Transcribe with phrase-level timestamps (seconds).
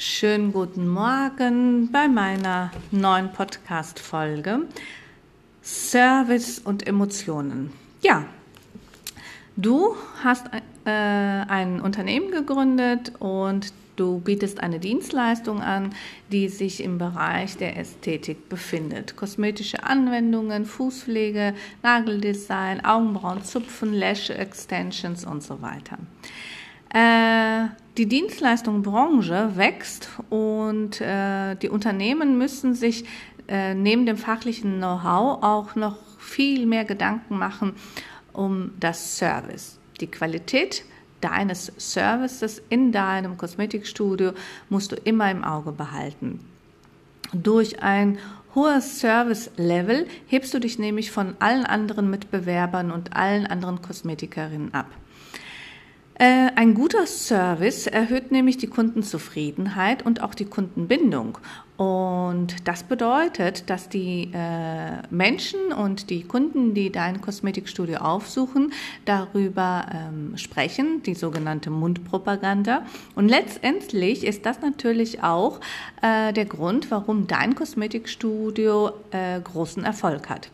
[0.00, 4.60] Schönen guten Morgen bei meiner neuen Podcast-Folge
[5.60, 7.72] Service und Emotionen.
[8.00, 8.24] Ja,
[9.56, 10.46] du hast
[10.84, 15.92] äh, ein Unternehmen gegründet und du bietest eine Dienstleistung an,
[16.30, 19.16] die sich im Bereich der Ästhetik befindet.
[19.16, 25.98] Kosmetische Anwendungen, Fußpflege, Nageldesign, Augenbrauen, Zupfen, Lash Extensions und so weiter.
[26.90, 27.66] Äh,
[27.96, 33.04] die Dienstleistungsbranche wächst und äh, die Unternehmen müssen sich
[33.48, 37.74] äh, neben dem fachlichen Know-how auch noch viel mehr Gedanken machen
[38.32, 39.78] um das Service.
[40.00, 40.84] Die Qualität
[41.20, 44.32] deines Services in deinem Kosmetikstudio
[44.68, 46.40] musst du immer im Auge behalten.
[47.32, 48.18] Durch ein
[48.54, 54.86] hohes Service-Level hebst du dich nämlich von allen anderen Mitbewerbern und allen anderen Kosmetikerinnen ab.
[56.58, 61.38] Ein guter Service erhöht nämlich die Kundenzufriedenheit und auch die Kundenbindung.
[61.76, 68.72] Und das bedeutet, dass die äh, Menschen und die Kunden, die dein Kosmetikstudio aufsuchen,
[69.04, 72.84] darüber ähm, sprechen, die sogenannte Mundpropaganda.
[73.14, 75.60] Und letztendlich ist das natürlich auch
[76.02, 80.50] äh, der Grund, warum dein Kosmetikstudio äh, großen Erfolg hat.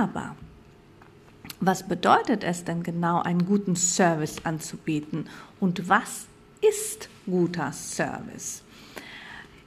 [0.00, 0.34] Aber
[1.64, 5.28] was bedeutet es denn genau, einen guten Service anzubieten?
[5.60, 6.26] Und was
[6.60, 8.64] ist guter Service?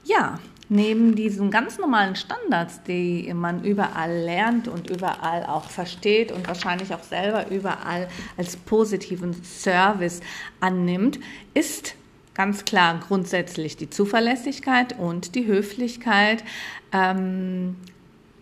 [0.04, 0.38] Ja,
[0.68, 6.92] neben diesen ganz normalen Standards, die man überall lernt und überall auch versteht und wahrscheinlich
[6.92, 10.20] auch selber überall als positiven Service
[10.60, 11.18] annimmt,
[11.54, 11.94] ist
[12.34, 16.44] ganz klar grundsätzlich die Zuverlässigkeit und die Höflichkeit,
[16.92, 17.76] ähm,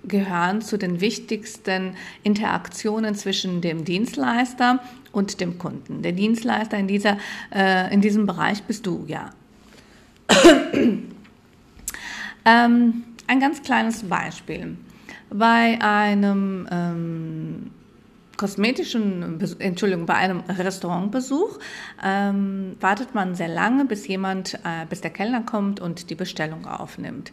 [0.08, 4.80] gehören zu den wichtigsten Interaktionen zwischen dem Dienstleister
[5.12, 6.02] und dem Kunden.
[6.02, 7.19] Der Dienstleister in, dieser,
[7.55, 9.30] äh, in diesem Bereich bist du, ja.
[12.44, 14.77] ähm, ein ganz kleines Beispiel.
[15.30, 17.70] Bei einem ähm,
[18.36, 21.58] kosmetischen, Entschuldigung, bei einem Restaurantbesuch
[22.02, 26.67] ähm, wartet man sehr lange, bis jemand, äh, bis der Kellner kommt und die Bestellung
[26.67, 27.33] aufnimmt.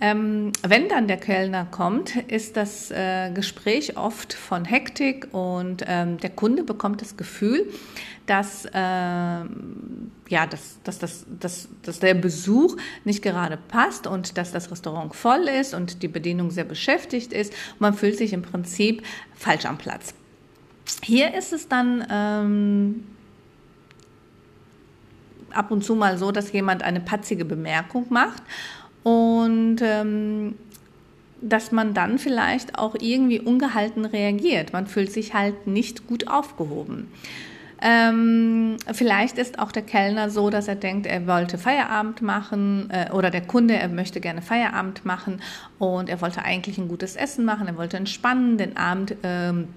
[0.00, 6.18] Ähm, wenn dann der Kellner kommt, ist das äh, Gespräch oft von Hektik und ähm,
[6.18, 7.70] der Kunde bekommt das Gefühl,
[8.26, 9.46] dass, äh, ja,
[10.50, 15.48] dass, dass, dass, dass, dass der Besuch nicht gerade passt und dass das Restaurant voll
[15.48, 17.52] ist und die Bedienung sehr beschäftigt ist.
[17.78, 19.02] Man fühlt sich im Prinzip
[19.34, 20.14] falsch am Platz.
[21.02, 23.04] Hier ist es dann ähm,
[25.52, 28.42] ab und zu mal so, dass jemand eine patzige Bemerkung macht
[29.04, 30.56] und ähm,
[31.40, 34.72] dass man dann vielleicht auch irgendwie ungehalten reagiert.
[34.72, 37.08] Man fühlt sich halt nicht gut aufgehoben.
[37.82, 43.10] Ähm, vielleicht ist auch der Kellner so, dass er denkt, er wollte Feierabend machen äh,
[43.10, 45.42] oder der Kunde, er möchte gerne Feierabend machen
[45.78, 49.68] und er wollte eigentlich ein gutes Essen machen, er wollte entspannen, den Abend ähm,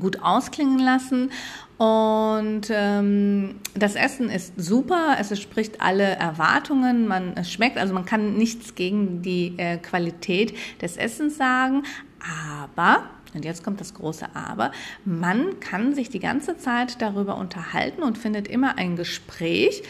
[0.00, 1.30] gut ausklingen lassen.
[1.78, 8.04] Und ähm, das Essen ist super, es entspricht alle Erwartungen, man es schmeckt, also man
[8.04, 11.84] kann nichts gegen die äh, Qualität des Essens sagen,
[12.20, 13.04] aber
[13.34, 14.72] und jetzt kommt das große Aber.
[15.04, 19.82] Man kann sich die ganze Zeit darüber unterhalten und findet immer ein Gespräch,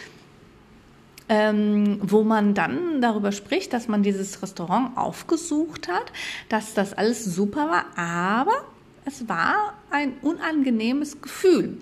[1.29, 6.11] ähm, wo man dann darüber spricht, dass man dieses Restaurant aufgesucht hat,
[6.49, 8.65] dass das alles super war, aber
[9.09, 11.77] es war ein unangenehmes Gefühl.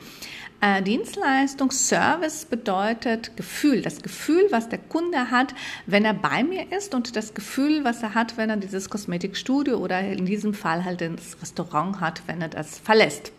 [0.61, 3.81] Äh, Dienstleistung, Service bedeutet Gefühl.
[3.81, 5.53] Das Gefühl, was der Kunde hat,
[5.85, 9.77] wenn er bei mir ist und das Gefühl, was er hat, wenn er dieses Kosmetikstudio
[9.77, 13.33] oder in diesem Fall halt das Restaurant hat, wenn er das verlässt.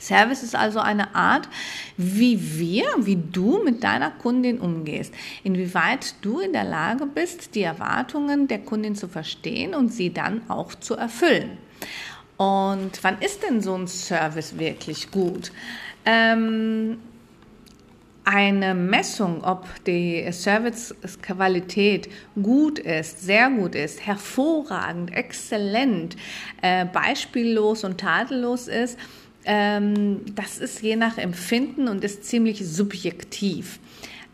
[0.00, 1.48] Service ist also eine Art,
[1.96, 5.14] wie wir, wie du mit deiner Kundin umgehst.
[5.44, 10.42] Inwieweit du in der Lage bist, die Erwartungen der Kundin zu verstehen und sie dann
[10.48, 11.58] auch zu erfüllen.
[12.36, 15.52] Und wann ist denn so ein Service wirklich gut?
[16.04, 16.98] Ähm,
[18.24, 22.08] eine Messung, ob die Servicequalität
[22.42, 26.16] gut ist, sehr gut ist, hervorragend, exzellent,
[26.62, 28.98] äh, beispiellos und tadellos ist,
[29.44, 33.78] ähm, das ist je nach Empfinden und ist ziemlich subjektiv.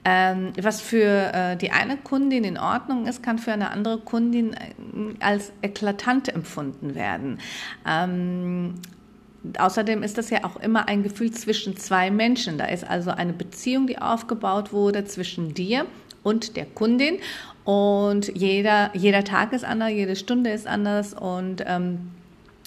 [0.05, 4.55] Ähm, was für äh, die eine Kundin in Ordnung ist, kann für eine andere Kundin
[4.55, 7.39] äh, als eklatant empfunden werden.
[7.87, 8.75] Ähm,
[9.59, 12.59] Außerdem ist das ja auch immer ein Gefühl zwischen zwei Menschen.
[12.59, 15.87] Da ist also eine Beziehung, die aufgebaut wurde zwischen dir
[16.23, 17.19] und der Kundin.
[17.65, 21.15] Und jeder, jeder Tag ist anders, jede Stunde ist anders.
[21.15, 22.11] Und ähm,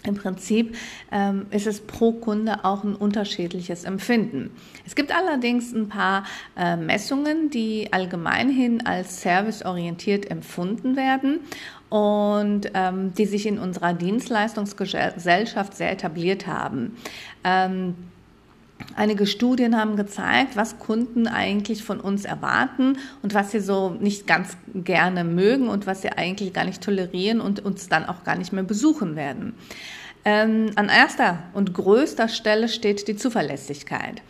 [0.06, 0.76] im Prinzip
[1.12, 4.52] ähm, ist es pro Kunde auch ein unterschiedliches Empfinden.
[4.86, 6.26] Es gibt allerdings ein paar
[6.58, 11.40] äh, Messungen, die allgemeinhin als serviceorientiert empfunden werden
[11.90, 16.98] und ähm, die sich in unserer Dienstleistungsgesellschaft sehr etabliert haben.
[17.44, 17.96] Ähm,
[18.96, 24.28] Einige Studien haben gezeigt, was Kunden eigentlich von uns erwarten und was sie so nicht
[24.28, 28.36] ganz gerne mögen und was sie eigentlich gar nicht tolerieren und uns dann auch gar
[28.36, 29.56] nicht mehr besuchen werden.
[30.26, 34.22] Ähm, an erster und größter Stelle steht die Zuverlässigkeit.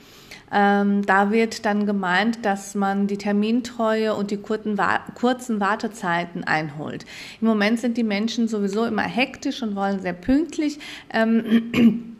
[0.52, 4.80] Ähm, da wird dann gemeint, dass man die Termintreue und die kurzen,
[5.16, 7.06] kurzen Wartezeiten einholt.
[7.42, 10.80] Im Moment sind die Menschen sowieso immer hektisch und wollen sehr pünktlich.
[11.12, 12.13] Ähm,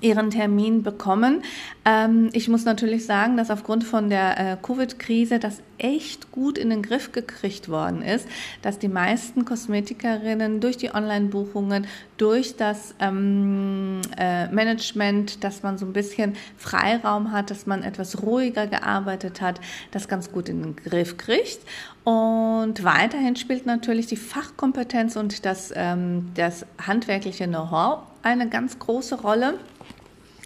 [0.00, 1.42] ihren Termin bekommen.
[1.84, 6.70] Ähm, ich muss natürlich sagen, dass aufgrund von der äh, Covid-Krise das echt gut in
[6.70, 8.28] den Griff gekriegt worden ist,
[8.62, 11.86] dass die meisten Kosmetikerinnen durch die Online-Buchungen,
[12.18, 18.22] durch das ähm, äh, Management, dass man so ein bisschen Freiraum hat, dass man etwas
[18.22, 19.60] ruhiger gearbeitet hat,
[19.90, 21.60] das ganz gut in den Griff kriegt.
[22.04, 29.20] Und weiterhin spielt natürlich die Fachkompetenz und das, ähm, das handwerkliche Know-how eine ganz große
[29.20, 29.58] Rolle.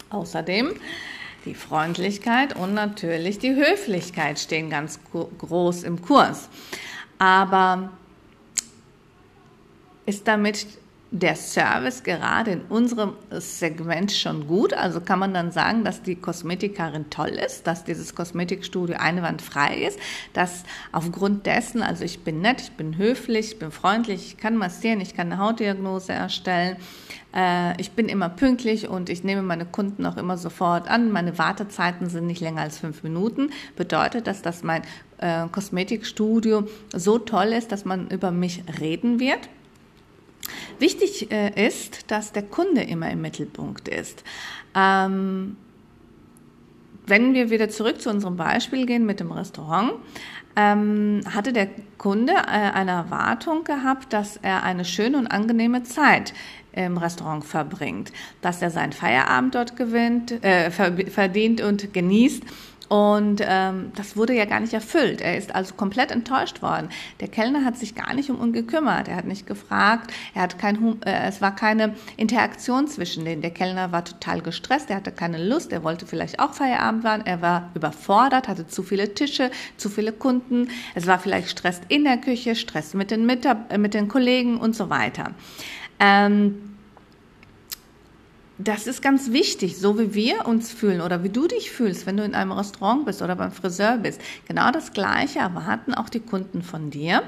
[0.09, 0.73] Außerdem
[1.45, 4.99] die Freundlichkeit und natürlich die Höflichkeit stehen ganz
[5.39, 6.49] groß im Kurs.
[7.19, 7.91] Aber
[10.05, 10.67] ist damit
[11.11, 14.73] der Service gerade in unserem Segment schon gut?
[14.73, 19.99] Also kann man dann sagen, dass die Kosmetikerin toll ist, dass dieses Kosmetikstudio einwandfrei ist,
[20.33, 24.57] dass aufgrund dessen, also ich bin nett, ich bin höflich, ich bin freundlich, ich kann
[24.57, 26.77] massieren, ich kann eine Hautdiagnose erstellen,
[27.35, 31.11] äh, ich bin immer pünktlich und ich nehme meine Kunden auch immer sofort an.
[31.11, 33.51] Meine Wartezeiten sind nicht länger als fünf Minuten.
[33.75, 34.81] Bedeutet das, dass mein
[35.17, 39.49] äh, Kosmetikstudio so toll ist, dass man über mich reden wird?
[40.79, 44.23] Wichtig äh, ist, dass der Kunde immer im Mittelpunkt ist.
[44.75, 45.57] Ähm,
[47.07, 49.93] wenn wir wieder zurück zu unserem Beispiel gehen mit dem Restaurant,
[50.55, 56.33] ähm, hatte der Kunde äh, eine Erwartung gehabt, dass er eine schöne und angenehme Zeit
[56.71, 58.11] im Restaurant verbringt,
[58.41, 62.43] dass er seinen Feierabend dort gewinnt, äh, verdient und genießt
[62.87, 65.21] und ähm, das wurde ja gar nicht erfüllt.
[65.21, 66.89] Er ist also komplett enttäuscht worden.
[67.19, 69.07] Der Kellner hat sich gar nicht um ihn gekümmert.
[69.07, 70.11] Er hat nicht gefragt.
[70.33, 73.41] Er hat kein, äh, es war keine Interaktion zwischen denen.
[73.41, 74.89] Der Kellner war total gestresst.
[74.89, 75.71] Er hatte keine Lust.
[75.71, 77.23] Er wollte vielleicht auch Feierabend machen.
[77.25, 80.69] Er war überfordert, hatte zu viele Tische, zu viele Kunden.
[80.93, 84.57] Es war vielleicht Stress in der Küche, Stress mit den, Mitab äh, mit den Kollegen
[84.57, 85.31] und so weiter.
[85.99, 86.74] Ähm,
[88.57, 92.15] das ist ganz wichtig, so wie wir uns fühlen oder wie du dich fühlst, wenn
[92.15, 94.21] du in einem Restaurant bist oder beim Friseur bist.
[94.47, 97.23] Genau das Gleiche erwarten auch die Kunden von dir.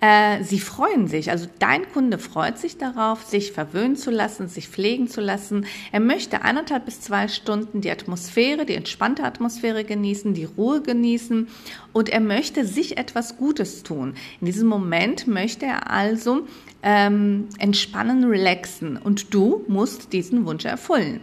[0.00, 4.68] Äh, sie freuen sich, also dein Kunde freut sich darauf, sich verwöhnen zu lassen, sich
[4.68, 5.64] pflegen zu lassen.
[5.90, 11.48] Er möchte eineinhalb bis zwei Stunden die Atmosphäre, die entspannte Atmosphäre genießen, die Ruhe genießen
[11.94, 14.14] und er möchte sich etwas Gutes tun.
[14.40, 16.46] In diesem Moment möchte er also
[16.82, 21.20] ähm, entspannen, relaxen und du musst diesen Wunsch erfüllen.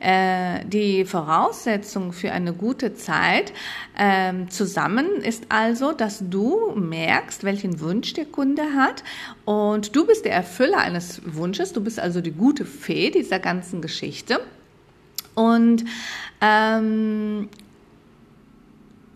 [0.00, 3.52] Äh, die Voraussetzung für eine gute Zeit
[3.98, 9.04] äh, zusammen ist also, dass du merkst, welchen Wunsch der Kunde hat
[9.44, 13.82] und du bist der Erfüller eines Wunsches, du bist also die gute Fee dieser ganzen
[13.82, 14.40] Geschichte.
[15.34, 15.84] Und
[16.40, 17.50] ähm,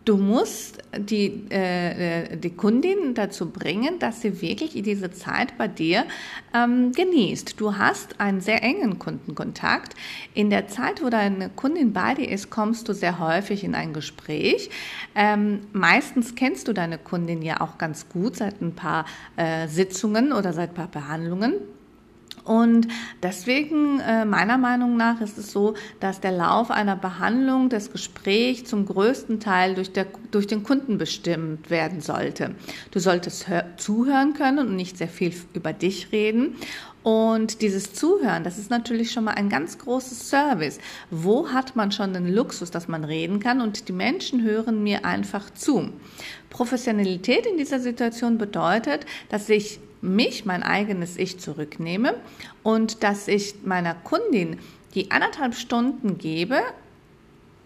[0.04, 5.66] Du musst die, äh, äh, die Kundin dazu bringen, dass sie wirklich diese Zeit bei
[5.66, 6.04] dir
[6.52, 7.58] ähm, genießt.
[7.58, 9.94] Du hast einen sehr engen Kundenkontakt.
[10.34, 13.94] In der Zeit, wo deine Kundin bei dir ist, kommst du sehr häufig in ein
[13.94, 14.68] Gespräch.
[15.14, 19.06] Ähm, meistens kennst du deine Kundin ja auch ganz gut seit ein paar
[19.36, 21.54] äh, Sitzungen oder seit ein paar Behandlungen.
[22.44, 22.88] Und
[23.22, 28.66] deswegen, äh, meiner Meinung nach, ist es so, dass der Lauf einer Behandlung, das Gespräch
[28.66, 32.54] zum größten Teil durch, der, durch den Kunden bestimmt werden sollte.
[32.90, 33.46] Du solltest
[33.78, 36.56] zuhören können und nicht sehr viel über dich reden.
[37.04, 40.78] Und dieses Zuhören, das ist natürlich schon mal ein ganz großes Service.
[41.10, 45.04] Wo hat man schon den Luxus, dass man reden kann und die Menschen hören mir
[45.04, 45.90] einfach zu?
[46.48, 52.14] Professionalität in dieser Situation bedeutet, dass ich mich, mein eigenes Ich zurücknehme
[52.62, 54.58] und dass ich meiner Kundin
[54.94, 56.60] die anderthalb Stunden gebe,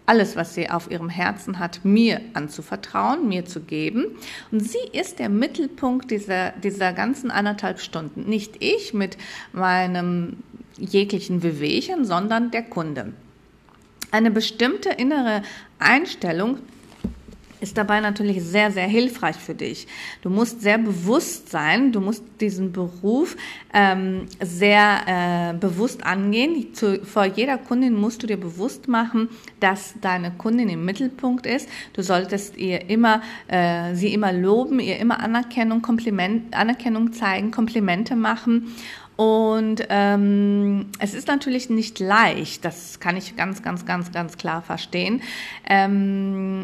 [0.09, 4.17] alles, was sie auf ihrem Herzen hat, mir anzuvertrauen, mir zu geben.
[4.51, 8.27] Und sie ist der Mittelpunkt dieser, dieser ganzen anderthalb Stunden.
[8.27, 9.19] Nicht ich mit
[9.53, 10.37] meinem
[10.77, 13.13] jeglichen Wehwehchen, sondern der Kunde.
[14.09, 15.43] Eine bestimmte innere
[15.77, 16.57] Einstellung
[17.61, 19.87] ist dabei natürlich sehr, sehr hilfreich für dich.
[20.21, 23.35] Du musst sehr bewusst sein, du musst diesen Beruf
[23.73, 26.73] ähm, sehr äh, bewusst angehen.
[26.73, 31.69] Zu, vor jeder Kundin musst du dir bewusst machen, dass deine Kundin im Mittelpunkt ist.
[31.93, 38.15] Du solltest ihr immer, äh, sie immer loben, ihr immer Anerkennung, Kompliment, Anerkennung zeigen, Komplimente
[38.15, 38.73] machen
[39.19, 44.61] und ähm, es ist natürlich nicht leicht, das kann ich ganz, ganz, ganz, ganz klar
[44.61, 45.21] verstehen.
[45.67, 46.63] Ähm,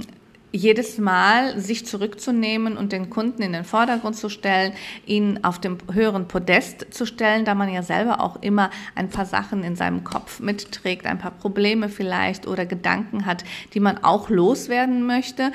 [0.56, 4.74] jedes Mal sich zurückzunehmen und den Kunden in den Vordergrund zu stellen,
[5.06, 9.26] ihn auf dem höheren Podest zu stellen, da man ja selber auch immer ein paar
[9.26, 13.44] Sachen in seinem Kopf mitträgt, ein paar Probleme vielleicht oder Gedanken hat,
[13.74, 15.52] die man auch loswerden möchte.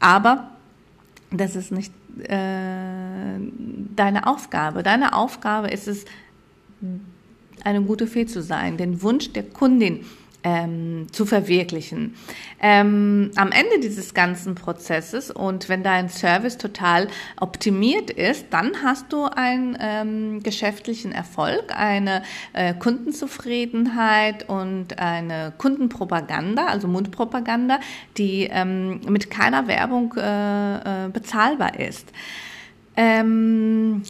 [0.00, 0.50] Aber
[1.30, 1.92] das ist nicht
[2.24, 3.38] äh,
[3.94, 4.82] deine Aufgabe.
[4.82, 6.04] Deine Aufgabe ist es,
[7.62, 10.06] eine gute Fee zu sein, den Wunsch der Kundin
[10.44, 12.14] ähm, zu verwirklichen.
[12.60, 17.08] Ähm, am Ende dieses ganzen Prozesses und wenn dein Service total
[17.40, 26.66] optimiert ist, dann hast du einen ähm, geschäftlichen Erfolg, eine äh, Kundenzufriedenheit und eine Kundenpropaganda,
[26.66, 27.80] also Mundpropaganda,
[28.16, 32.10] die ähm, mit keiner Werbung äh, äh, bezahlbar ist.
[32.96, 34.02] Ähm,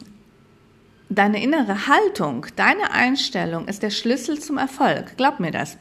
[1.09, 5.17] deine innere Haltung, deine Einstellung ist der Schlüssel zum Erfolg.
[5.17, 5.77] Glaub mir das.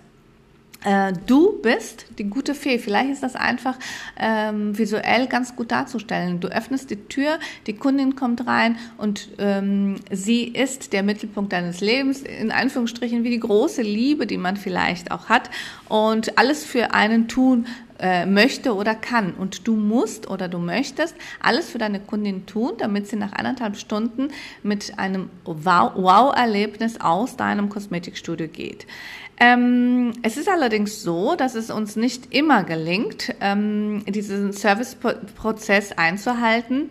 [0.84, 2.78] Äh, du bist die gute Fee.
[2.78, 3.78] Vielleicht ist das einfach
[4.18, 6.40] ähm, visuell ganz gut darzustellen.
[6.40, 11.80] Du öffnest die Tür, die Kundin kommt rein und ähm, sie ist der Mittelpunkt deines
[11.80, 15.50] Lebens, in Anführungsstrichen wie die große Liebe, die man vielleicht auch hat
[15.88, 17.66] und alles für einen tun
[17.98, 19.34] äh, möchte oder kann.
[19.34, 23.76] Und du musst oder du möchtest alles für deine Kundin tun, damit sie nach anderthalb
[23.76, 24.28] Stunden
[24.62, 28.86] mit einem Wow-Erlebnis aus deinem Kosmetikstudio geht.
[29.42, 36.90] Ähm, es ist allerdings so, dass es uns nicht immer gelingt, ähm, diesen Serviceprozess einzuhalten.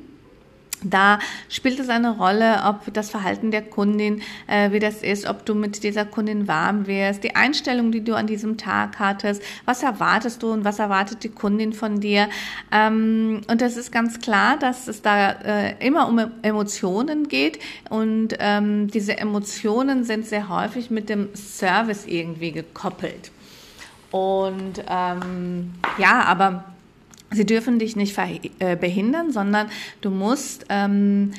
[0.83, 1.19] Da
[1.49, 5.55] spielt es eine Rolle, ob das Verhalten der Kundin, äh, wie das ist, ob du
[5.55, 10.41] mit dieser Kundin warm wirst, die Einstellung, die du an diesem Tag hattest, was erwartest
[10.41, 12.29] du und was erwartet die Kundin von dir.
[12.71, 17.59] Ähm, und es ist ganz klar, dass es da äh, immer um Emotionen geht
[17.89, 23.31] und ähm, diese Emotionen sind sehr häufig mit dem Service irgendwie gekoppelt.
[24.11, 26.63] Und ähm, ja, aber
[27.31, 28.17] Sie dürfen dich nicht
[28.59, 29.67] äh, behindern, sondern
[30.01, 31.31] du musst ähm,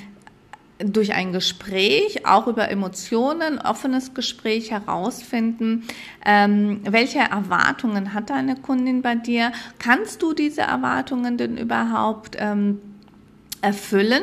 [0.79, 5.85] durch ein Gespräch, auch über Emotionen, offenes Gespräch herausfinden,
[6.25, 9.53] ähm, welche Erwartungen hat deine Kundin bei dir?
[9.79, 12.81] Kannst du diese Erwartungen denn überhaupt ähm,
[13.63, 14.23] erfüllen,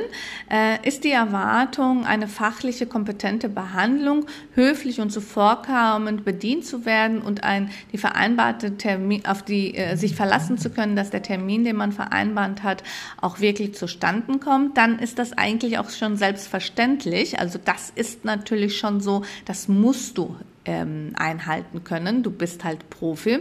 [0.52, 7.44] äh, ist die Erwartung, eine fachliche, kompetente Behandlung, höflich und zuvorkommend bedient zu werden und
[7.44, 11.76] ein, die vereinbarte Termin, auf die äh, sich verlassen zu können, dass der Termin, den
[11.76, 12.84] man vereinbart hat,
[13.22, 17.40] auch wirklich zustande kommt, dann ist das eigentlich auch schon selbstverständlich.
[17.40, 22.24] Also das ist natürlich schon so, das musst du ähm, einhalten können.
[22.24, 23.40] Du bist halt Profi.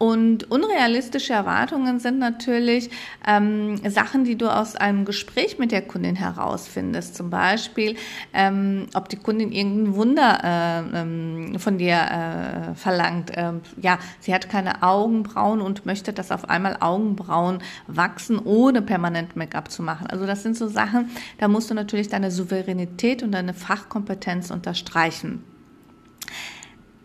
[0.00, 2.88] Und unrealistische Erwartungen sind natürlich
[3.28, 7.14] ähm, Sachen, die du aus einem Gespräch mit der Kundin herausfindest.
[7.14, 7.96] Zum Beispiel,
[8.32, 13.32] ähm, ob die Kundin irgendein Wunder äh, ähm, von dir äh, verlangt.
[13.34, 19.36] Ähm, ja, sie hat keine Augenbrauen und möchte, dass auf einmal Augenbrauen wachsen, ohne permanent
[19.36, 20.06] Make-up zu machen.
[20.06, 25.44] Also das sind so Sachen, da musst du natürlich deine Souveränität und deine Fachkompetenz unterstreichen.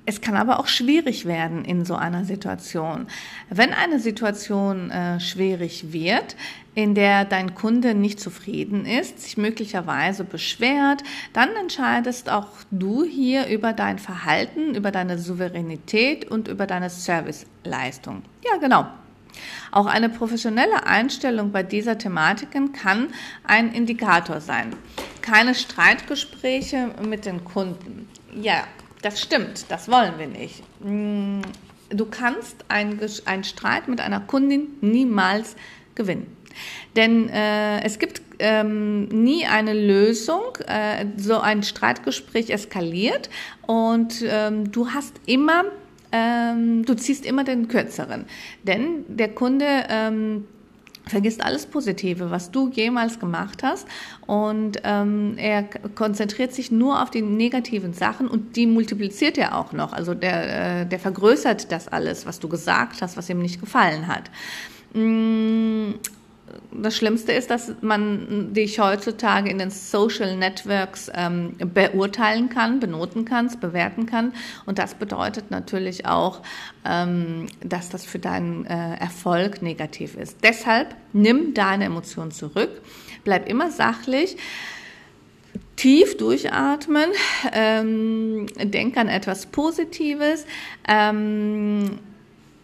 [0.07, 3.07] Es kann aber auch schwierig werden in so einer Situation.
[3.49, 6.35] Wenn eine Situation äh, schwierig wird,
[6.75, 13.47] in der dein Kunde nicht zufrieden ist, sich möglicherweise beschwert, dann entscheidest auch du hier
[13.47, 18.21] über dein Verhalten, über deine Souveränität und über deine Serviceleistung.
[18.43, 18.85] Ja, genau.
[19.71, 23.07] Auch eine professionelle Einstellung bei dieser Thematiken kann
[23.43, 24.73] ein Indikator sein.
[25.21, 28.07] Keine Streitgespräche mit den Kunden.
[28.33, 28.65] Ja,
[29.05, 30.63] das stimmt, das wollen wir nicht.
[30.83, 31.41] Mm,
[31.89, 32.99] du kannst einen,
[33.43, 35.55] Streit mit einer Kundin niemals
[35.93, 36.35] gewinnen.
[36.95, 40.57] Denn äh, es gibt ähm, nie eine Lösung.
[40.65, 43.29] Äh, so ein Streitgespräch eskaliert
[43.67, 45.65] und ähm, du hast immer,
[46.11, 48.25] ähm, du ziehst immer den kürzeren.
[48.63, 50.47] Denn der Kunde ähm,
[51.07, 53.87] vergisst alles Positive, was du jemals gemacht hast
[54.25, 59.71] und ähm, er konzentriert sich nur auf die negativen Sachen und die multipliziert er auch
[59.71, 59.93] noch.
[59.93, 64.07] Also der, äh, der vergrößert das alles, was du gesagt hast, was ihm nicht gefallen
[64.07, 64.29] hat.
[66.71, 73.25] Das Schlimmste ist, dass man dich heutzutage in den Social Networks ähm, beurteilen kann, benoten
[73.25, 74.33] kann, bewerten kann.
[74.65, 76.41] Und das bedeutet natürlich auch,
[76.85, 80.37] ähm, dass das für deinen äh, Erfolg negativ ist.
[80.43, 82.81] Deshalb nimm deine Emotionen zurück,
[83.23, 84.37] bleib immer sachlich.
[85.75, 87.09] Tief durchatmen,
[87.53, 90.45] ähm, denk an etwas Positives,
[90.87, 91.99] ähm,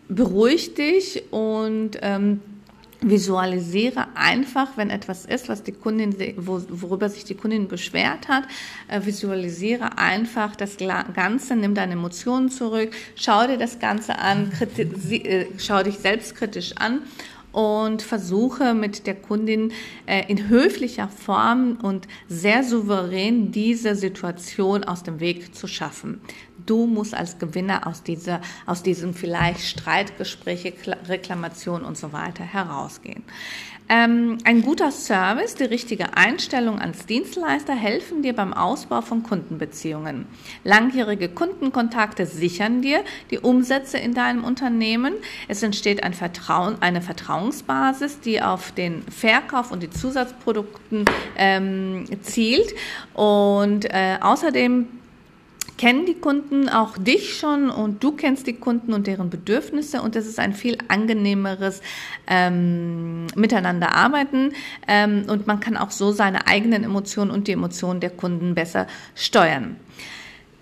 [0.07, 2.41] beruhig dich und ähm,
[3.01, 8.43] visualisiere einfach, wenn etwas ist, was die Kundin, worüber sich die Kundin beschwert hat,
[8.88, 15.46] äh, visualisiere einfach das Ganze, nimm deine Emotionen zurück, schau dir das Ganze an, äh,
[15.58, 17.01] schau dich selbstkritisch an
[17.51, 19.72] und versuche mit der Kundin
[20.05, 26.22] äh, in höflicher Form und sehr souverän diese Situation aus dem Weg zu schaffen.
[26.65, 30.74] Du musst als Gewinner aus dieser, aus diesem vielleicht Streitgespräche,
[31.08, 33.24] Reklamation und so weiter herausgehen.
[33.93, 40.27] Ähm, ein guter Service, die richtige Einstellung als Dienstleister helfen dir beim Ausbau von Kundenbeziehungen.
[40.63, 45.15] Langjährige Kundenkontakte sichern dir die Umsätze in deinem Unternehmen.
[45.50, 51.03] Es entsteht ein Vertrauen, eine Vertrauensbasis, die auf den Verkauf und die Zusatzprodukten
[51.36, 52.74] ähm, zielt.
[53.13, 54.88] Und äh, außerdem
[55.81, 60.15] kennen die Kunden auch dich schon und du kennst die Kunden und deren Bedürfnisse und
[60.15, 61.81] es ist ein viel angenehmeres
[62.27, 64.53] ähm, Miteinander arbeiten
[64.88, 68.85] ähm, und man kann auch so seine eigenen Emotionen und die Emotionen der Kunden besser
[69.15, 69.75] steuern.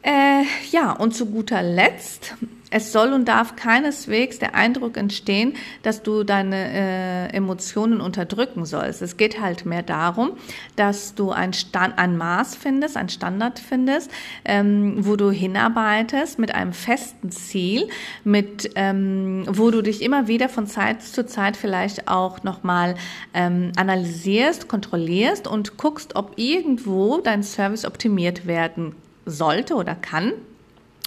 [0.04, 2.36] Äh, ja, und zu guter Letzt
[2.72, 9.02] es soll und darf keineswegs der Eindruck entstehen, dass du deine äh, Emotionen unterdrücken sollst.
[9.02, 10.32] Es geht halt mehr darum,
[10.76, 14.12] dass du ein, Stand, ein Maß findest, ein Standard findest,
[14.46, 17.88] ähm, wo du hinarbeitest mit einem festen Ziel,
[18.24, 22.96] mit ähm, wo du dich immer wieder von Zeit zu Zeit vielleicht auch nochmal
[23.34, 28.96] ähm, analysierst, kontrollierst und guckst, ob irgendwo dein Service optimiert werden
[29.26, 30.34] sollte oder kann.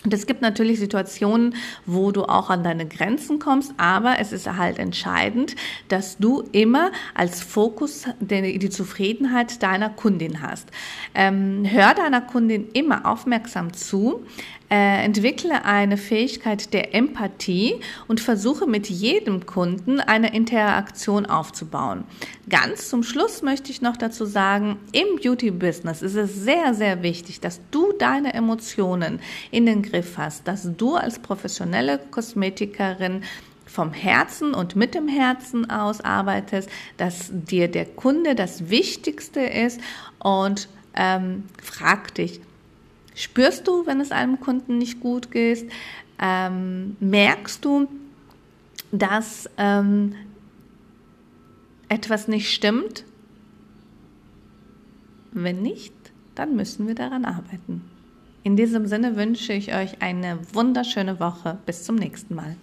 [0.05, 1.55] Und es gibt natürlich Situationen,
[1.87, 5.55] wo du auch an deine Grenzen kommst, aber es ist halt entscheidend,
[5.89, 10.69] dass du immer als Fokus die, Zufriedenheit deiner Kundin hast.
[11.15, 14.25] Ähm, hör deiner Kundin immer aufmerksam zu,
[14.73, 17.75] äh, entwickle eine Fähigkeit der Empathie
[18.09, 22.05] und versuche mit jedem Kunden eine Interaktion aufzubauen.
[22.49, 27.40] Ganz zum Schluss möchte ich noch dazu sagen, im Beauty-Business ist es sehr, sehr wichtig,
[27.40, 29.20] dass du deine Emotionen
[29.51, 33.25] in den Griff hast, dass du als professionelle Kosmetikerin
[33.66, 39.83] vom Herzen und mit dem Herzen aus arbeitest, dass dir der Kunde das Wichtigste ist
[40.18, 42.40] und ähm, frag dich,
[43.14, 45.70] Spürst du, wenn es einem Kunden nicht gut geht?
[46.18, 47.88] Ähm, merkst du,
[48.90, 50.14] dass ähm,
[51.88, 53.05] etwas nicht stimmt?
[55.33, 55.94] Wenn nicht,
[56.35, 57.83] dann müssen wir daran arbeiten.
[58.44, 61.59] In diesem Sinne wünsche ich euch eine wunderschöne Woche.
[61.64, 62.57] Bis zum nächsten Mal.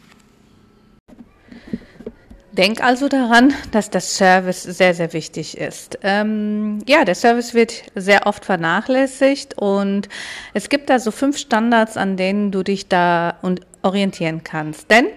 [2.59, 5.97] Denk also daran, dass der Service sehr, sehr wichtig ist.
[6.03, 10.09] Ähm, ja, der Service wird sehr oft vernachlässigt und
[10.53, 13.37] es gibt da so fünf Standards, an denen du dich da
[13.81, 14.91] orientieren kannst.
[14.91, 15.07] Denn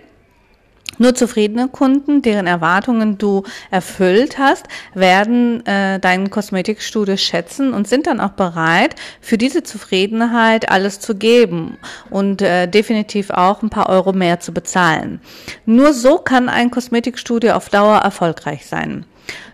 [0.98, 8.06] nur zufriedene Kunden, deren Erwartungen du erfüllt hast, werden äh, dein Kosmetikstudio schätzen und sind
[8.06, 11.78] dann auch bereit, für diese Zufriedenheit alles zu geben
[12.10, 15.20] und äh, definitiv auch ein paar Euro mehr zu bezahlen.
[15.66, 19.06] Nur so kann ein Kosmetikstudio auf Dauer erfolgreich sein.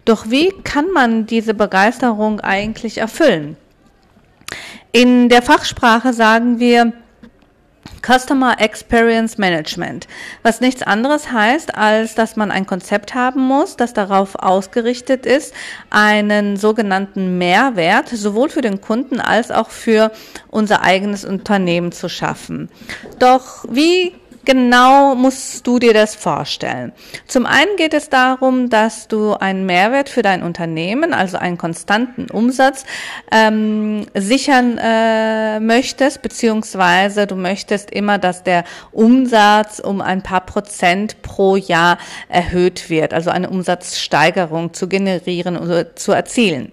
[0.05, 3.57] Doch wie kann man diese Begeisterung eigentlich erfüllen?
[4.93, 6.95] In der Fachsprache sagen wir,
[8.09, 10.09] Customer Experience Management,
[10.43, 15.53] was nichts anderes heißt, als dass man ein Konzept haben muss, das darauf ausgerichtet ist,
[15.91, 20.11] einen sogenannten Mehrwert sowohl für den Kunden als auch für
[20.49, 22.71] unser eigenes Unternehmen zu schaffen.
[23.19, 24.15] Doch wie
[24.49, 26.93] genau musst du dir das vorstellen?
[27.27, 32.31] Zum einen geht es darum, dass du einen Mehrwert für dein Unternehmen, also einen konstanten
[32.31, 32.87] Umsatz,
[33.31, 41.21] ähm, sichern äh, möchtest, beziehungsweise du möchtest immer, dass der Umsatz um ein paar Prozent
[41.21, 41.99] pro Jahr
[42.31, 46.73] erhöht wird, also eine Umsatzsteigerung zu generieren oder zu erzielen.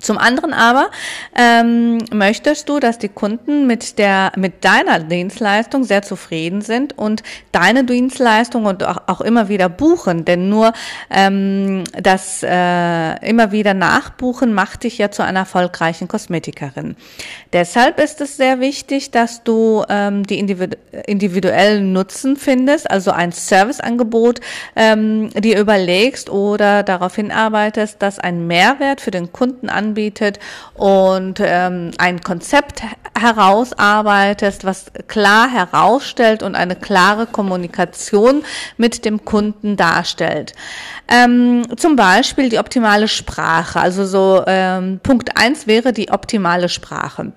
[0.00, 0.90] Zum anderen aber
[1.36, 7.22] ähm, möchtest du, dass die Kunden mit der mit deiner Dienstleistung sehr zufrieden sind und
[7.52, 10.72] deine Dienstleistung und auch, auch immer wieder buchen, denn nur
[11.10, 16.96] ähm, das äh, immer wieder nachbuchen macht dich ja zu einer erfolgreichen Kosmetikerin.
[17.52, 20.76] Deshalb ist es sehr wichtig, dass du ähm, die individu
[21.06, 24.40] individuellen Nutzen findest, also ein Serviceangebot
[24.74, 30.38] ähm, dir überlegst oder darauf hinarbeitest, dass ein Mehrwert für den Kunden anbietet
[30.74, 32.82] und ähm, ein Konzept
[33.18, 38.44] herausarbeitest, was klar herausstellt und eine klare Kommunikation
[38.76, 40.54] mit dem Kunden darstellt.
[41.08, 43.80] Ähm, zum Beispiel die optimale Sprache.
[43.80, 47.32] Also so ähm, Punkt eins wäre die optimale Sprache.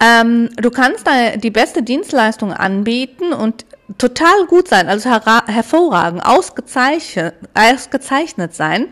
[0.00, 3.64] Ähm, du kannst da die beste Dienstleistung anbieten und
[3.98, 8.88] total gut sein, also her hervorragend, ausgezeichnet, ausgezeichnet sein.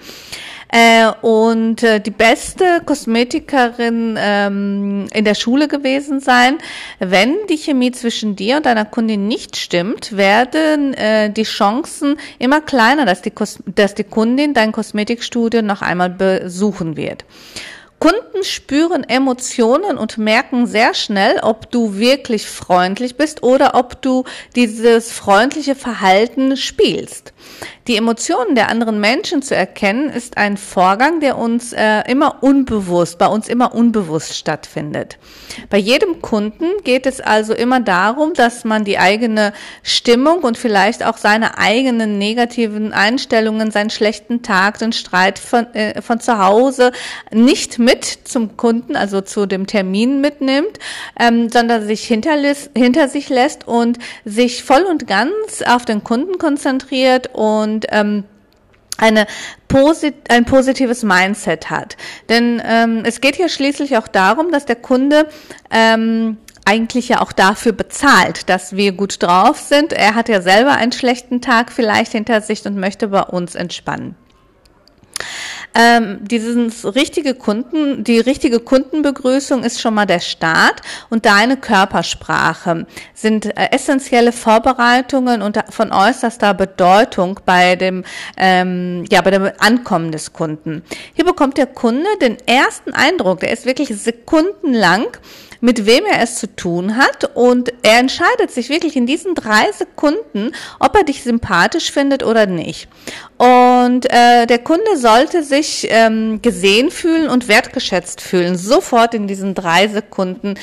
[0.70, 6.58] Äh, und äh, die beste Kosmetikerin ähm, in der Schule gewesen sein.
[6.98, 12.60] Wenn die Chemie zwischen dir und deiner Kundin nicht stimmt, werden äh, die Chancen immer
[12.60, 17.24] kleiner, dass die, Kos dass die Kundin dein Kosmetikstudio noch einmal besuchen wird.
[17.98, 24.24] Kunden spüren Emotionen und merken sehr schnell, ob du wirklich freundlich bist oder ob du
[24.54, 27.32] dieses freundliche Verhalten spielst.
[27.88, 33.16] Die Emotionen der anderen Menschen zu erkennen, ist ein Vorgang, der uns äh, immer unbewusst,
[33.18, 35.18] bei uns immer unbewusst stattfindet.
[35.70, 41.02] Bei jedem Kunden geht es also immer darum, dass man die eigene Stimmung und vielleicht
[41.02, 46.92] auch seine eigenen negativen Einstellungen, seinen schlechten Tag, den Streit von, äh, von zu Hause
[47.32, 50.78] nicht mit zum Kunden, also zu dem Termin mitnimmt,
[51.18, 57.30] ähm, sondern sich hinter, sich lässt und sich voll und ganz auf den Kunden konzentriert
[57.32, 58.24] und ähm,
[58.98, 59.26] eine
[59.68, 61.96] posit ein positives Mindset hat.
[62.28, 65.26] Denn ähm, es geht hier schließlich auch darum, dass der Kunde
[65.70, 69.94] ähm, eigentlich ja auch dafür bezahlt, dass wir gut drauf sind.
[69.94, 74.14] Er hat ja selber einen schlechten Tag vielleicht hinter sich und möchte bei uns entspannen
[75.74, 82.86] ähm, dieses richtige Kunden, die richtige Kundenbegrüßung ist schon mal der Start und deine Körpersprache
[83.14, 88.04] sind äh, essentielle Vorbereitungen und von äußerster Bedeutung bei dem,
[88.36, 90.82] ähm, ja, bei dem Ankommen des Kunden.
[91.14, 95.06] Hier bekommt der Kunde den ersten Eindruck, der ist wirklich sekundenlang
[95.60, 99.70] mit wem er es zu tun hat und er entscheidet sich wirklich in diesen drei
[99.72, 102.88] Sekunden, ob er dich sympathisch findet oder nicht.
[103.36, 109.54] Und äh, der Kunde sollte sich ähm, gesehen fühlen und wertgeschätzt fühlen, sofort in diesen
[109.54, 110.54] drei Sekunden,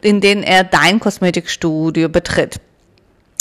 [0.00, 2.60] in denen er dein Kosmetikstudio betritt.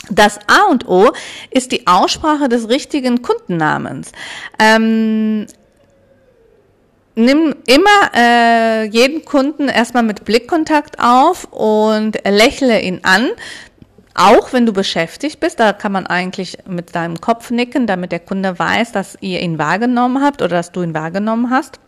[0.09, 1.11] Das A und O
[1.49, 4.11] ist die Aussprache des richtigen Kundennamens.
[4.59, 5.47] Ähm,
[7.15, 13.29] nimm immer äh, jeden Kunden erstmal mit Blickkontakt auf und lächle ihn an.
[14.15, 18.19] Auch wenn du beschäftigt bist, da kann man eigentlich mit deinem Kopf nicken, damit der
[18.19, 21.79] Kunde weiß, dass ihr ihn wahrgenommen habt oder dass du ihn wahrgenommen hast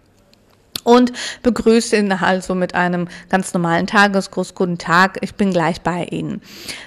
[0.86, 1.12] und
[1.44, 6.42] begrüße ihn also mit einem ganz normalen Tagesgruß, guten Tag, ich bin gleich bei Ihnen.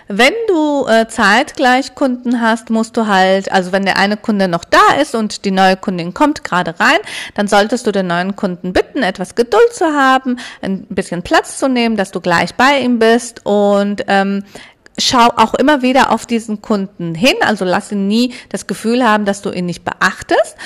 [0.07, 4.65] Wenn du äh, zeitgleich Kunden hast, musst du halt, also wenn der eine Kunde noch
[4.65, 6.99] da ist und die neue Kundin kommt gerade rein,
[7.35, 11.69] dann solltest du den neuen Kunden bitten, etwas Geduld zu haben, ein bisschen Platz zu
[11.69, 14.45] nehmen, dass du gleich bei ihm bist und ähm,
[14.99, 19.25] schau auch immer wieder auf diesen Kunden hin, also lass ihn nie das Gefühl haben,
[19.25, 20.57] dass du ihn nicht beachtest.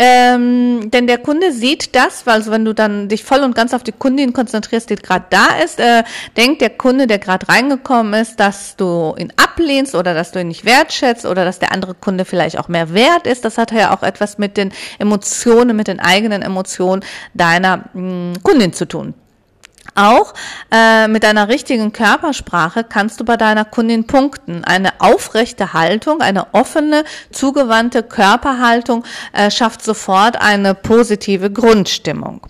[0.00, 3.74] Ähm, denn der Kunde sieht das, weil also wenn du dann dich voll und ganz
[3.74, 6.04] auf die Kundin konzentrierst, die gerade da ist, äh,
[6.36, 10.46] denkt der Kunde, der gerade reingekommen ist, dass du ihn ablehnst oder dass du ihn
[10.48, 13.44] nicht wertschätzt oder dass der andere Kunde vielleicht auch mehr wert ist.
[13.44, 18.42] Das hat ja auch etwas mit den Emotionen, mit den eigenen Emotionen deiner mh, mm,
[18.44, 19.14] Kundin zu tun.
[19.94, 20.34] Auch
[20.70, 24.64] äh, mit einer richtigen Körpersprache kannst du bei deiner Kundin punkten.
[24.64, 32.40] Eine aufrechte Haltung, eine offene, zugewandte Körperhaltung äh, schafft sofort eine positive Grundstimmung.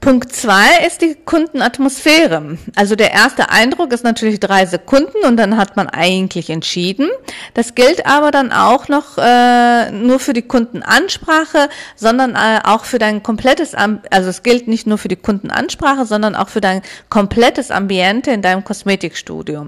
[0.00, 2.56] Punkt zwei ist die Kundenatmosphäre.
[2.76, 7.10] Also der erste Eindruck ist natürlich drei Sekunden und dann hat man eigentlich entschieden.
[7.54, 13.00] Das gilt aber dann auch noch äh, nur für die Kundenansprache, sondern äh, auch für
[13.00, 17.72] dein komplettes, also es gilt nicht nur für die Kundenansprache, sondern auch für dein komplettes
[17.72, 19.66] Ambiente in deinem Kosmetikstudio.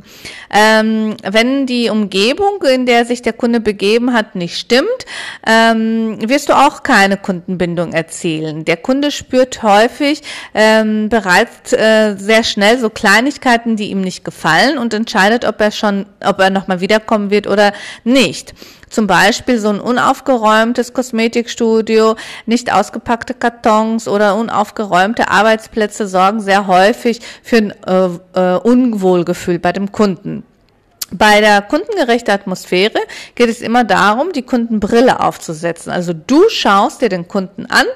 [0.48, 4.88] Ähm, wenn die Umgebung, in der sich der Kunde begeben hat, nicht stimmt,
[5.44, 8.64] ähm, wirst du auch keine Kundenbindung erzielen.
[8.64, 10.22] Der Kunde spürt häufig, häufig
[10.54, 15.70] ähm, bereits äh, sehr schnell so Kleinigkeiten, die ihm nicht gefallen und entscheidet, ob er
[15.70, 17.72] schon, ob er nochmal wiederkommen wird oder
[18.04, 18.54] nicht.
[18.88, 27.20] Zum Beispiel so ein unaufgeräumtes Kosmetikstudio, nicht ausgepackte Kartons oder unaufgeräumte Arbeitsplätze sorgen sehr häufig
[27.42, 30.44] für ein äh, äh, Unwohlgefühl bei dem Kunden.
[31.12, 32.98] Bei der kundengerechten Atmosphäre
[33.34, 35.90] geht es immer darum, die Kundenbrille aufzusetzen.
[35.90, 37.86] Also du schaust dir den Kunden an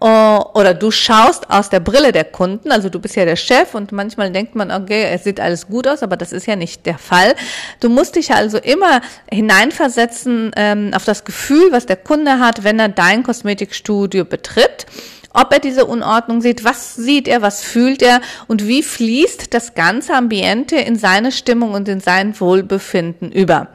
[0.00, 2.70] äh, oder du schaust aus der Brille der Kunden.
[2.70, 5.88] Also du bist ja der Chef und manchmal denkt man, okay, es sieht alles gut
[5.88, 7.34] aus, aber das ist ja nicht der Fall.
[7.80, 9.00] Du musst dich also immer
[9.32, 14.86] hineinversetzen ähm, auf das Gefühl, was der Kunde hat, wenn er dein Kosmetikstudio betritt
[15.32, 19.74] ob er diese Unordnung sieht, was sieht er, was fühlt er und wie fließt das
[19.74, 23.68] ganze Ambiente in seine Stimmung und in sein Wohlbefinden über.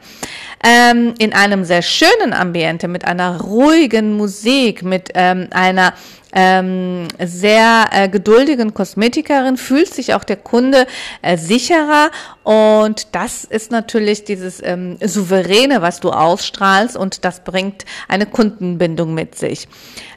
[0.66, 5.92] Ähm, in einem sehr schönen Ambiente mit einer ruhigen Musik, mit ähm, einer
[6.34, 10.86] ähm, sehr äh, geduldigen Kosmetikerin fühlt sich auch der Kunde
[11.22, 12.10] äh, sicherer
[12.42, 19.14] und das ist natürlich dieses ähm, souveräne, was du ausstrahlst und das bringt eine Kundenbindung
[19.14, 19.68] mit sich.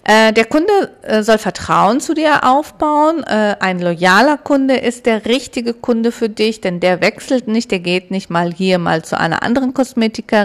[0.03, 0.71] Äh, der Kunde
[1.03, 3.23] äh, soll Vertrauen zu dir aufbauen.
[3.23, 7.79] Äh, ein loyaler Kunde ist der richtige Kunde für dich, denn der wechselt nicht, der
[7.79, 10.36] geht nicht mal hier mal zu einer anderen Kosmetikerin.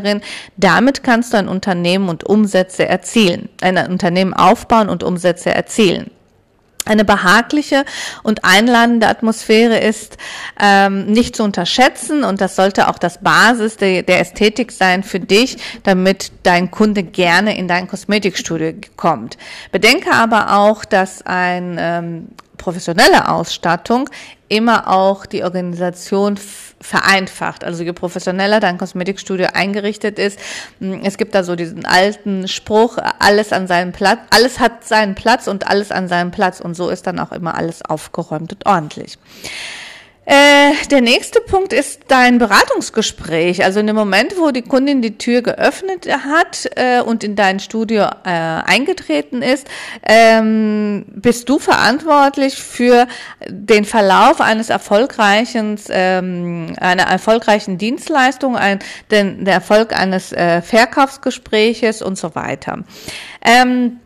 [0.56, 6.10] Damit kannst du ein Unternehmen und Umsätze erzielen, ein Unternehmen aufbauen und Umsätze erzielen erzielen.
[6.84, 7.84] Eine behagliche
[8.24, 10.16] und einladende Atmosphäre ist
[10.60, 15.20] ähm, nicht zu unterschätzen und das sollte auch das Basis de, der Ästhetik sein für
[15.20, 19.38] dich, damit dein Kunde gerne in dein Kosmetikstudio kommt.
[19.70, 24.08] Bedenke aber auch, dass ein ähm, professionelle Ausstattung
[24.48, 26.38] immer auch die Organisation
[26.80, 27.64] vereinfacht.
[27.64, 30.38] Also je professioneller dein Kosmetikstudio eingerichtet ist,
[31.02, 35.46] es gibt da so diesen alten Spruch, alles an seinem Platz, alles hat seinen Platz
[35.46, 39.18] und alles an seinem Platz und so ist dann auch immer alles aufgeräumt und ordentlich.
[40.24, 43.64] Äh, der nächste Punkt ist dein Beratungsgespräch.
[43.64, 47.58] Also in dem Moment, wo die Kundin die Tür geöffnet hat äh, und in dein
[47.58, 49.66] Studio äh, eingetreten ist,
[50.04, 53.08] ähm, bist du verantwortlich für
[53.48, 58.78] den Verlauf eines erfolgreichen, ähm, einer erfolgreichen Dienstleistung, ein,
[59.10, 62.84] den, der Erfolg eines äh, Verkaufsgespräches und so weiter.
[63.44, 63.98] Ähm,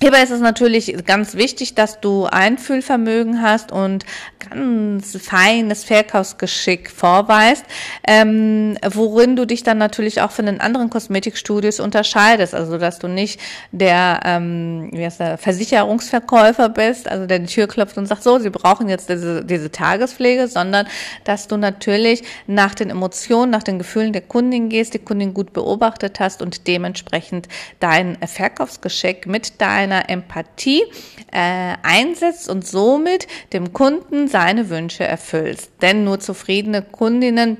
[0.00, 4.06] Hierbei ist es natürlich ganz wichtig, dass du Einfühlvermögen hast und
[4.48, 7.64] ganz feines Verkaufsgeschick vorweist,
[8.06, 12.54] ähm, worin du dich dann natürlich auch von den anderen Kosmetikstudios unterscheidest.
[12.54, 13.40] Also dass du nicht
[13.72, 18.38] der, ähm, wie heißt der Versicherungsverkäufer bist, also der die Tür klopft und sagt, so,
[18.38, 20.86] sie brauchen jetzt diese, diese Tagespflege, sondern
[21.24, 25.52] dass du natürlich nach den Emotionen, nach den Gefühlen der Kundin gehst, die Kundin gut
[25.52, 27.48] beobachtet hast und dementsprechend
[27.80, 30.82] dein Verkaufsgeschick mit deinem deiner Empathie
[31.32, 35.70] äh, einsetzt und somit dem Kunden seine Wünsche erfüllst.
[35.82, 37.58] Denn nur zufriedene Kundinnen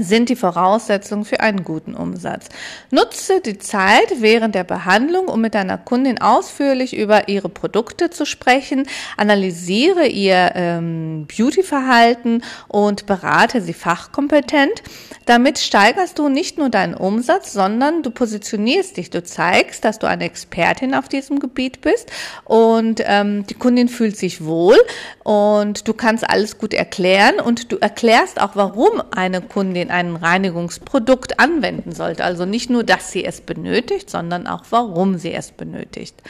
[0.00, 2.48] sind die Voraussetzungen für einen guten Umsatz.
[2.90, 8.24] Nutze die Zeit während der Behandlung, um mit deiner Kundin ausführlich über ihre Produkte zu
[8.24, 14.82] sprechen, analysiere ihr ähm, Beauty-Verhalten und berate sie fachkompetent.
[15.26, 20.06] Damit steigerst du nicht nur deinen Umsatz, sondern du positionierst dich, du zeigst, dass du
[20.06, 22.10] eine Expertin auf diesem Gebiet bist
[22.44, 24.76] und ähm, die Kundin fühlt sich wohl
[25.24, 30.16] und du kannst alles gut erklären und du erklärst auch, warum eine Kundin Kundin ein
[30.16, 32.24] Reinigungsprodukt anwenden sollte.
[32.24, 36.22] Also nicht nur, dass sie es benötigt, sondern auch, warum sie es benötigt.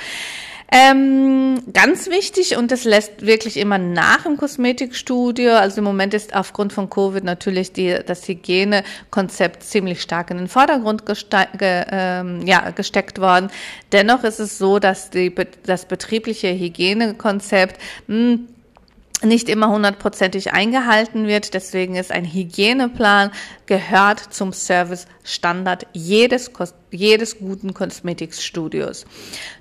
[0.71, 5.53] Ähm, ganz wichtig und das lässt wirklich immer nach im Kosmetikstudio.
[5.53, 10.49] Also im Moment ist aufgrund von Covid natürlich die, das Hygienekonzept ziemlich stark in den
[10.49, 11.16] Vordergrund ge,
[11.90, 13.49] ähm, ja, gesteckt worden.
[13.92, 18.49] Dennoch ist es so, dass die, das betriebliche Hygienekonzept mh, hm,
[19.22, 21.54] nicht immer hundertprozentig eingehalten wird.
[21.54, 23.31] Deswegen ist ein Hygieneplan
[23.66, 26.50] gehört zum Service-Standard jedes,
[26.90, 29.07] jedes guten Kosmetikstudios.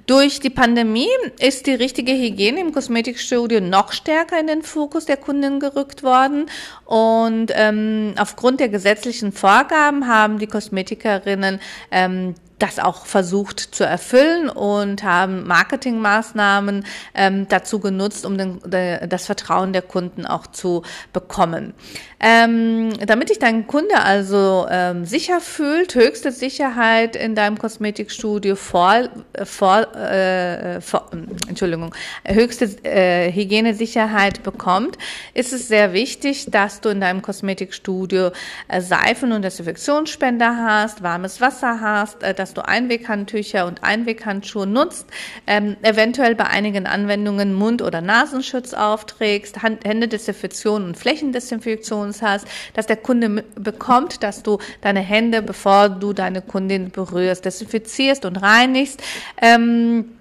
[0.06, 5.18] Durch die Pandemie ist die richtige Hygiene im Kosmetikstudio noch stärker in den Fokus der
[5.18, 6.50] Kunden gerückt worden.
[6.86, 11.60] Und ähm, aufgrund der gesetzlichen Vorgaben haben die Kosmetikerinnen
[11.92, 19.08] ähm, das auch versucht zu erfüllen und haben Marketingmaßnahmen ähm, dazu genutzt, um den, de,
[19.08, 21.74] das Vertrauen der Kunden auch zu bekommen.
[22.20, 29.10] Ähm, damit dich dein Kunde also ähm, sicher fühlt, höchste Sicherheit in deinem Kosmetikstudio vor,
[29.44, 31.12] vor, äh, vor
[31.48, 31.94] Entschuldigung,
[32.26, 34.98] höchste äh, Hygienesicherheit bekommt,
[35.36, 38.32] ist es sehr wichtig, dass du in deinem Kosmetikstudio
[38.68, 45.08] äh, Seifen und Desinfektionsspender hast, warmes Wasser hast, äh, dass du Einweghandtücher und Einweghandschuhe nutzt,
[45.48, 52.86] ähm, eventuell bei einigen Anwendungen Mund- oder Nasenschutz aufträgst, Hand Händedesinfektion und Flächendesinfektion hast, dass
[52.86, 59.04] der Kunde bekommt, dass du deine Hände, bevor du deine Kundin berührst, desinfizierst und reinigst.
[59.42, 60.17] Ähm,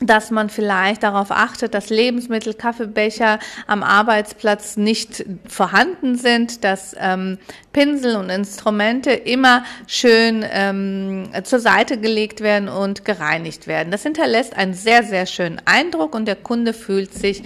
[0.00, 7.38] dass man vielleicht darauf achtet, dass Lebensmittel, Kaffeebecher am Arbeitsplatz nicht vorhanden sind, dass ähm,
[7.72, 13.90] Pinsel und Instrumente immer schön ähm, zur Seite gelegt werden und gereinigt werden.
[13.90, 17.42] Das hinterlässt einen sehr, sehr schönen Eindruck und der Kunde fühlt sich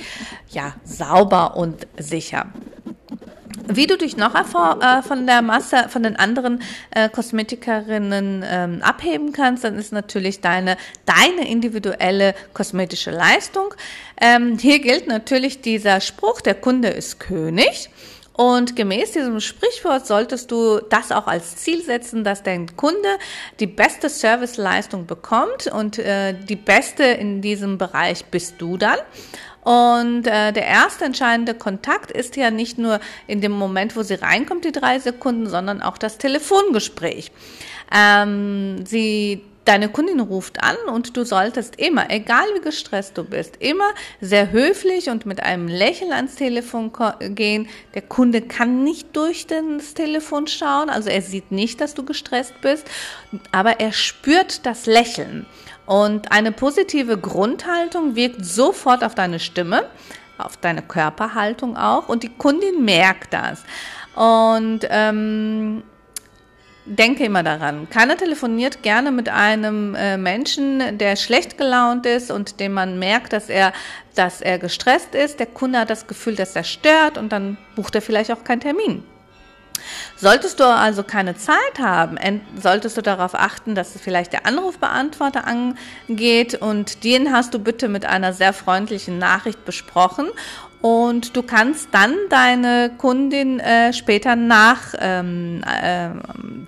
[0.50, 2.46] ja sauber und sicher.
[3.68, 9.32] Wie du dich noch äh, von der Masse, von den anderen äh, Kosmetikerinnen ähm, abheben
[9.32, 13.74] kannst, dann ist natürlich deine, deine individuelle kosmetische Leistung.
[14.20, 17.90] Ähm, hier gilt natürlich dieser Spruch, der Kunde ist König.
[18.34, 23.18] Und gemäß diesem Sprichwort solltest du das auch als Ziel setzen, dass dein Kunde
[23.60, 28.98] die beste Serviceleistung bekommt und äh, die beste in diesem Bereich bist du dann.
[29.62, 34.14] Und äh, der erste entscheidende Kontakt ist ja nicht nur in dem Moment, wo sie
[34.14, 37.30] reinkommt, die drei Sekunden, sondern auch das Telefongespräch.
[37.94, 43.58] Ähm, sie Deine Kundin ruft an und du solltest immer, egal wie gestresst du bist,
[43.60, 43.88] immer
[44.20, 47.68] sehr höflich und mit einem Lächeln ans Telefon gehen.
[47.94, 52.54] Der Kunde kann nicht durch das Telefon schauen, also er sieht nicht, dass du gestresst
[52.60, 52.90] bist,
[53.52, 55.46] aber er spürt das Lächeln.
[55.92, 59.84] Und eine positive Grundhaltung wirkt sofort auf deine Stimme,
[60.38, 63.62] auf deine Körperhaltung auch und die Kundin merkt das.
[64.14, 65.82] Und ähm,
[66.86, 72.58] denke immer daran, keiner telefoniert gerne mit einem äh, Menschen, der schlecht gelaunt ist und
[72.58, 73.74] dem man merkt, dass er,
[74.14, 75.40] dass er gestresst ist.
[75.40, 78.60] Der Kunde hat das Gefühl, dass er stört und dann bucht er vielleicht auch keinen
[78.60, 79.04] Termin.
[80.22, 82.16] Solltest du also keine Zeit haben,
[82.54, 88.04] solltest du darauf achten, dass vielleicht der Anrufbeantworter angeht und den hast du bitte mit
[88.04, 90.28] einer sehr freundlichen Nachricht besprochen
[90.82, 96.08] und du kannst dann deine Kundin äh, später nach ähm, äh,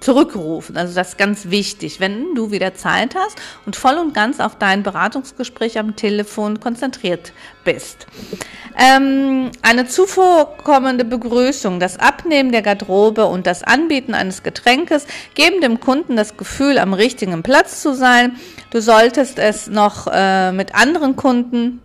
[0.00, 0.76] zurückrufen.
[0.76, 4.56] Also das ist ganz wichtig, wenn du wieder Zeit hast und voll und ganz auf
[4.56, 7.32] dein Beratungsgespräch am Telefon konzentriert
[7.64, 8.06] bist.
[8.78, 15.80] Ähm, eine zuvorkommende Begrüßung, das Abnehmen der Garderobe und das Anbieten eines Getränkes geben dem
[15.80, 18.36] Kunden das Gefühl, am richtigen Platz zu sein.
[18.70, 21.80] Du solltest es noch äh, mit anderen Kunden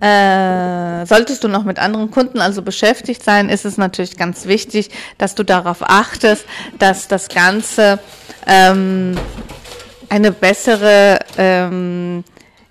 [0.00, 4.90] äh, solltest du noch mit anderen Kunden also beschäftigt sein, ist es natürlich ganz wichtig,
[5.18, 6.46] dass du darauf achtest,
[6.78, 7.98] dass das Ganze
[8.46, 9.16] ähm,
[10.08, 12.24] eine bessere, ähm,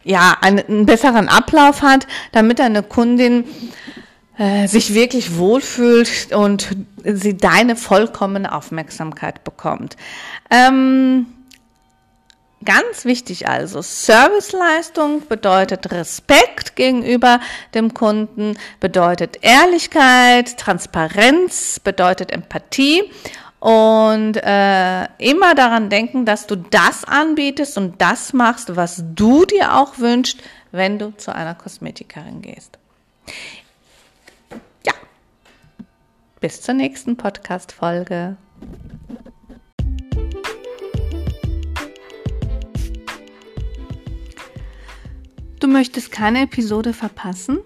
[0.04, 3.45] ja, einen, besseren Ablauf hat, damit deine Kundin
[4.38, 9.95] äh, sich wirklich wohlfühlt und sie deine vollkommene Aufmerksamkeit bekommt.
[10.49, 11.28] Ähm,
[12.65, 17.39] Ganz wichtig also, Serviceleistung bedeutet Respekt gegenüber
[17.73, 23.12] dem Kunden, bedeutet Ehrlichkeit, Transparenz, bedeutet Empathie
[23.60, 29.76] und äh, immer daran denken, dass du das anbietest und das machst, was du dir
[29.76, 30.39] auch wünschst,
[30.71, 32.78] wenn du zu einer Kosmetikerin gehst.
[34.86, 34.93] Ja,
[36.39, 38.36] bis zur nächsten Podcast-Folge.
[45.63, 47.60] Du möchtest keine Episode verpassen?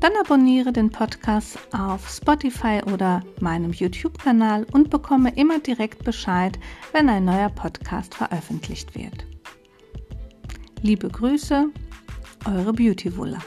[0.00, 6.58] Dann abonniere den Podcast auf Spotify oder meinem YouTube-Kanal und bekomme immer direkt Bescheid,
[6.90, 9.24] wenn ein neuer Podcast veröffentlicht wird.
[10.82, 11.68] Liebe Grüße,
[12.44, 13.44] eure Beauty Wuller.